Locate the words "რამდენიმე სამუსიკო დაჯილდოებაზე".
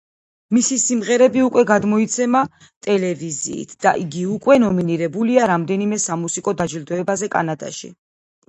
5.53-7.31